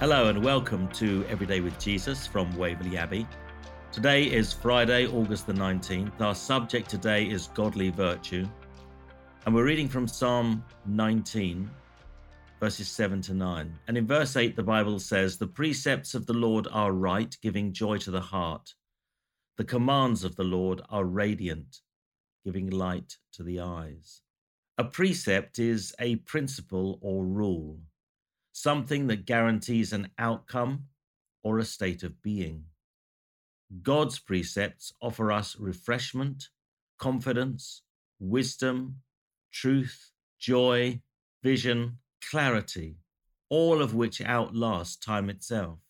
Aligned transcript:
Hello 0.00 0.28
and 0.28 0.42
welcome 0.44 0.88
to 0.88 1.24
Everyday 1.28 1.60
with 1.60 1.78
Jesus 1.78 2.26
from 2.26 2.54
Waverley 2.56 2.98
Abbey. 2.98 3.28
Today 3.92 4.24
is 4.24 4.52
Friday, 4.52 5.06
August 5.06 5.46
the 5.46 5.52
19th. 5.52 6.20
Our 6.20 6.34
subject 6.34 6.90
today 6.90 7.30
is 7.30 7.46
godly 7.54 7.90
virtue. 7.90 8.44
And 9.46 9.54
we're 9.54 9.64
reading 9.64 9.88
from 9.88 10.08
Psalm 10.08 10.64
19, 10.86 11.70
verses 12.58 12.88
7 12.88 13.22
to 13.22 13.34
9. 13.34 13.78
And 13.86 13.96
in 13.96 14.04
verse 14.04 14.36
8, 14.36 14.56
the 14.56 14.64
Bible 14.64 14.98
says, 14.98 15.38
The 15.38 15.46
precepts 15.46 16.16
of 16.16 16.26
the 16.26 16.32
Lord 16.32 16.66
are 16.72 16.92
right, 16.92 17.34
giving 17.40 17.72
joy 17.72 17.98
to 17.98 18.10
the 18.10 18.20
heart. 18.20 18.74
The 19.58 19.64
commands 19.64 20.24
of 20.24 20.34
the 20.34 20.42
Lord 20.42 20.82
are 20.90 21.04
radiant, 21.04 21.82
giving 22.44 22.68
light 22.68 23.16
to 23.34 23.44
the 23.44 23.60
eyes. 23.60 24.22
A 24.76 24.82
precept 24.82 25.60
is 25.60 25.94
a 26.00 26.16
principle 26.16 26.98
or 27.00 27.24
rule, 27.24 27.78
something 28.54 29.08
that 29.08 29.22
mm. 29.22 29.26
guarantees 29.26 29.92
an 29.92 30.08
outcome 30.16 30.84
or 31.42 31.58
a 31.58 31.64
state 31.64 32.02
of 32.02 32.22
being. 32.22 32.64
God's 33.82 34.18
precepts 34.18 34.92
offer 35.02 35.32
us 35.32 35.56
refreshment, 35.58 36.48
confidence, 36.98 37.82
wisdom, 38.20 39.00
truth, 39.52 40.12
joy, 40.38 41.00
vision, 41.42 41.98
clarity, 42.30 42.96
all 43.50 43.82
of 43.82 43.92
which 43.92 44.22
outlast 44.22 45.02
time 45.02 45.28
itself 45.28 45.80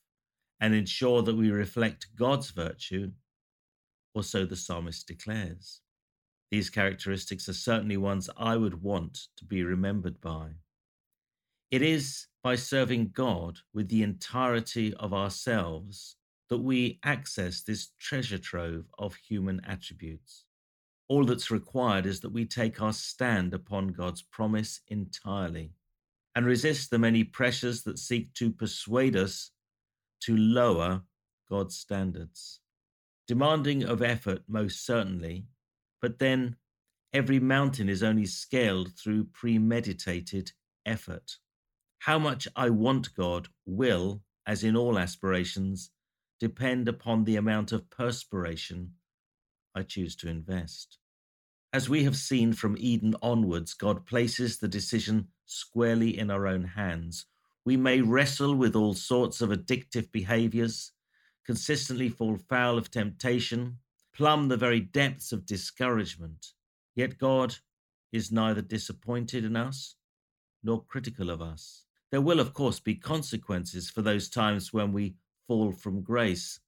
and 0.59 0.75
ensure 0.75 1.23
that 1.23 1.37
we 1.37 1.51
reflect 1.51 2.09
God's 2.17 2.51
virtue, 2.51 3.13
or 4.15 4.23
so 4.23 4.47
the 4.47 4.57
psalmist 4.57 5.07
declares. 5.07 5.81
These 6.51 6.71
characteristics 6.71 7.49
are 7.49 7.55
certainly 7.55 7.99
ones 7.99 8.31
I 8.39 8.57
would 8.57 8.83
want 8.83 9.27
to 9.37 9.45
be 9.45 9.63
remembered 9.63 10.21
by. 10.23 10.53
It 11.75 11.83
is 11.83 12.29
by 12.41 12.55
serving 12.55 13.09
God 13.09 13.59
with 13.73 13.89
the 13.89 14.05
entirety 14.05 14.95
of 14.95 15.13
ourselves 15.13 16.15
that 16.49 16.59
we 16.59 17.01
access 17.03 17.63
this 17.63 17.89
treasure 17.99 18.39
trove 18.39 18.85
of 18.97 19.17
human 19.17 19.61
attributes. 19.67 20.45
All 21.09 21.25
that's 21.25 21.51
required 21.51 22.07
is 22.07 22.21
that 22.21 22.31
we 22.31 22.45
take 22.45 22.81
our 22.81 22.93
stand 22.93 23.53
upon 23.53 23.89
God's 23.89 24.23
promise 24.23 24.83
entirely 24.87 25.73
and 26.37 26.47
resist 26.47 26.91
the 26.91 26.99
many 27.01 27.25
pressures 27.25 27.83
that 27.83 27.99
seek 27.99 28.33
to 28.35 28.53
persuade 28.53 29.17
us 29.17 29.51
to 30.21 30.37
lower 30.37 31.03
God's 31.51 31.77
standards. 31.77 32.61
Demanding 33.27 33.83
of 33.83 34.01
effort, 34.01 34.45
most 34.47 34.87
certainly, 34.87 35.49
but 36.01 36.21
then 36.21 36.55
every 37.13 37.41
mountain 37.41 37.89
is 37.89 38.05
only 38.05 38.27
scaled 38.27 38.93
through 38.97 39.25
premeditated 39.25 40.53
effort. 40.87 41.39
How 42.05 42.19
much 42.19 42.47
I 42.55 42.69
want 42.69 43.15
God 43.15 43.49
will, 43.65 44.23
as 44.47 44.63
in 44.63 44.77
all 44.77 44.99
aspirations, 44.99 45.91
depend 46.39 46.87
upon 46.87 47.25
the 47.25 47.37
amount 47.37 47.73
of 47.73 47.89
perspiration 47.89 48.97
I 49.75 49.85
choose 49.85 50.15
to 50.17 50.29
invest. 50.29 50.99
As 51.73 51.89
we 51.89 52.05
have 52.05 52.17
seen 52.17 52.53
from 52.53 52.77
Eden 52.79 53.15
onwards, 53.23 53.73
God 53.73 54.05
places 54.05 54.59
the 54.59 54.69
decision 54.69 55.29
squarely 55.47 56.19
in 56.19 56.31
our 56.31 56.47
own 56.47 56.65
hands. 56.65 57.25
We 57.65 57.79
may 57.79 58.03
wrestle 58.03 58.55
with 58.55 58.77
all 58.77 58.93
sorts 58.93 59.41
of 59.41 59.49
addictive 59.49 60.13
behaviors, 60.13 60.93
consistently 61.47 62.11
fall 62.11 62.37
foul 62.37 62.77
of 62.77 62.91
temptation, 62.91 63.79
plumb 64.15 64.49
the 64.49 64.59
very 64.59 64.81
depths 64.81 65.33
of 65.33 65.47
discouragement. 65.47 66.49
Yet 66.95 67.17
God 67.17 67.57
is 68.13 68.31
neither 68.31 68.61
disappointed 68.61 69.43
in 69.43 69.57
us 69.57 69.97
nor 70.63 70.85
critical 70.85 71.31
of 71.31 71.41
us. 71.41 71.87
There 72.15 72.21
will, 72.21 72.39
of 72.39 72.55
course, 72.55 72.79
be 72.79 72.95
consequences 72.95 73.91
for 73.91 74.01
those 74.01 74.29
times 74.29 74.73
when 74.73 74.93
we 74.93 75.17
fall 75.49 75.73
from 75.73 76.01
grace. 76.01 76.61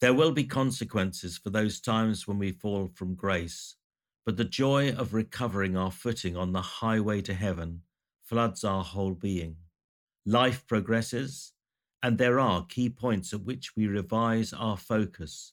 There 0.00 0.12
will 0.12 0.32
be 0.32 0.42
consequences 0.42 1.38
for 1.38 1.50
those 1.50 1.78
times 1.80 2.26
when 2.26 2.36
we 2.36 2.50
fall 2.50 2.88
from 2.92 3.14
grace, 3.14 3.76
but 4.26 4.36
the 4.36 4.44
joy 4.44 4.90
of 4.90 5.14
recovering 5.14 5.76
our 5.76 5.92
footing 5.92 6.36
on 6.36 6.50
the 6.50 6.62
highway 6.62 7.20
to 7.22 7.32
heaven 7.32 7.82
floods 8.24 8.64
our 8.64 8.82
whole 8.82 9.14
being. 9.14 9.54
Life 10.26 10.66
progresses, 10.66 11.52
and 12.02 12.18
there 12.18 12.40
are 12.40 12.66
key 12.66 12.90
points 12.90 13.32
at 13.32 13.44
which 13.44 13.76
we 13.76 13.86
revise 13.86 14.52
our 14.52 14.76
focus 14.76 15.52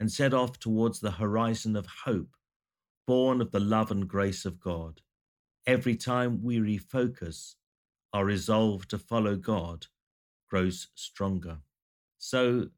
and 0.00 0.10
set 0.10 0.34
off 0.34 0.58
towards 0.58 0.98
the 0.98 1.12
horizon 1.12 1.76
of 1.76 1.86
hope, 2.06 2.34
born 3.06 3.40
of 3.40 3.52
the 3.52 3.60
love 3.60 3.92
and 3.92 4.08
grace 4.08 4.44
of 4.44 4.58
God. 4.58 5.00
Every 5.64 5.94
time 5.94 6.42
we 6.42 6.58
refocus, 6.58 7.54
our 8.14 8.24
resolve 8.24 8.86
to 8.86 8.96
follow 8.96 9.34
God 9.34 9.88
grows 10.48 10.86
stronger. 10.94 11.58
So, 12.18 12.68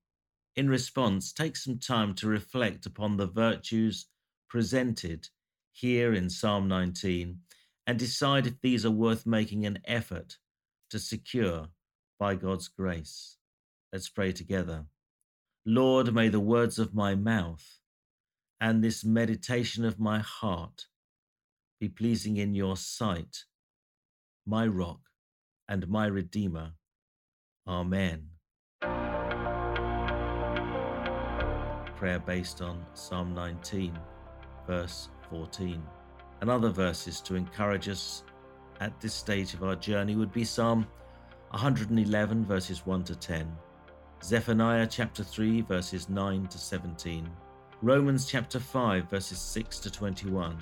in 0.57 0.71
response, 0.71 1.31
take 1.31 1.57
some 1.57 1.79
time 1.79 2.15
to 2.15 2.27
reflect 2.27 2.87
upon 2.87 3.19
the 3.19 3.27
virtues 3.27 4.07
presented 4.49 5.29
here 5.73 6.15
in 6.15 6.31
Psalm 6.31 6.67
19 6.69 7.39
and 7.87 7.99
decide 7.99 8.47
if 8.47 8.59
these 8.63 8.87
are 8.87 8.91
worth 8.91 9.27
making 9.27 9.67
an 9.67 9.79
effort 9.85 10.39
to 10.89 10.99
secure 10.99 11.69
by 12.19 12.35
God's 12.35 12.69
grace. 12.69 13.37
Let's 13.93 14.09
pray 14.09 14.33
together. 14.33 14.87
Lord, 15.67 16.15
may 16.15 16.31
the 16.31 16.41
words 16.41 16.79
of 16.79 16.95
my 16.95 17.15
mouth 17.15 17.79
and 18.59 18.83
this 18.83 19.05
meditation 19.05 19.85
of 19.85 20.01
my 20.01 20.21
heart 20.21 20.87
be 21.79 21.91
pleasing 21.91 22.39
in 22.39 22.55
your 22.55 22.79
sight, 22.79 23.45
my 24.47 24.67
rock 24.67 25.01
and 25.69 25.89
my 25.89 26.07
redeemer. 26.07 26.73
Amen. 27.67 28.29
Prayer 31.97 32.19
based 32.19 32.61
on 32.61 32.85
Psalm 32.95 33.35
19, 33.35 33.99
verse 34.67 35.09
14. 35.31 35.83
And 36.41 36.51
other 36.51 36.71
verses 36.71 37.21
to 37.23 37.35
encourage 37.35 37.89
us 37.89 38.23
at 38.81 39.01
this 39.01 39.15
stage 39.15 39.55
of 39.55 39.65
our 39.65 39.77
journey 39.77 40.17
would 40.17 40.33
be 40.33 40.45
Psalm 40.45 40.87
111, 41.51 42.45
verses 42.45 42.85
1 42.85 43.05
to 43.05 43.17
10, 43.17 43.51
Zephaniah 44.23 44.87
chapter 44.87 45.25
3, 45.25 45.63
verses 45.63 46.09
9 46.09 46.47
to 46.49 46.59
17, 46.59 47.29
Romans 47.83 48.27
chapter 48.27 48.61
5, 48.61 49.09
verses 49.09 49.39
6 49.39 49.79
to 49.81 49.91
21, 49.91 50.57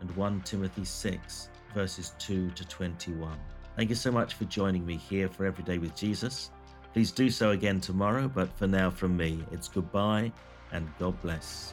and 0.00 0.10
1 0.16 0.40
Timothy 0.40 0.84
6, 0.84 1.48
verses 1.74 2.14
2 2.18 2.50
to 2.50 2.66
21. 2.66 3.38
Thank 3.76 3.88
you 3.88 3.96
so 3.96 4.12
much 4.12 4.34
for 4.34 4.44
joining 4.44 4.84
me 4.84 4.96
here 4.96 5.28
for 5.28 5.46
Everyday 5.46 5.78
with 5.78 5.96
Jesus. 5.96 6.50
Please 6.92 7.10
do 7.10 7.30
so 7.30 7.50
again 7.50 7.80
tomorrow, 7.80 8.28
but 8.28 8.52
for 8.58 8.66
now, 8.66 8.90
from 8.90 9.16
me, 9.16 9.42
it's 9.50 9.68
goodbye 9.68 10.30
and 10.72 10.86
God 10.98 11.20
bless. 11.22 11.72